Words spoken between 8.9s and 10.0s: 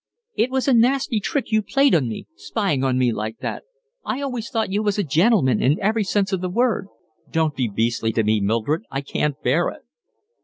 can't bear it."